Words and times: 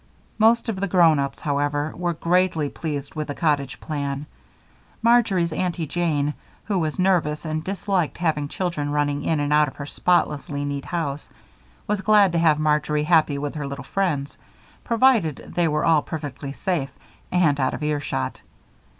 Most 0.39 0.67
of 0.67 0.79
the 0.79 0.87
grown 0.87 1.19
ups, 1.19 1.41
however, 1.41 1.93
were 1.95 2.15
greatly 2.15 2.69
pleased 2.69 3.13
with 3.13 3.27
the 3.27 3.35
cottage 3.35 3.79
plan. 3.79 4.25
Marjory's 5.03 5.53
Aunty 5.53 5.85
Jane, 5.85 6.33
who 6.63 6.79
was 6.79 6.97
nervous 6.97 7.45
and 7.45 7.63
disliked 7.63 8.17
having 8.17 8.47
children 8.47 8.91
running 8.91 9.21
in 9.23 9.39
and 9.39 9.53
out 9.53 9.67
of 9.67 9.75
her 9.75 9.85
spotlessly 9.85 10.65
neat 10.65 10.85
house, 10.85 11.29
was 11.85 12.01
glad 12.01 12.31
to 12.31 12.39
have 12.39 12.57
Marjory 12.57 13.03
happy 13.03 13.37
with 13.37 13.53
her 13.53 13.67
little 13.67 13.83
friends, 13.83 14.39
provided 14.83 15.35
they 15.47 15.67
were 15.67 15.85
all 15.85 16.01
perfectly 16.01 16.51
safe 16.53 16.89
and 17.31 17.59
out 17.59 17.75
of 17.75 17.83
earshot. 17.83 18.41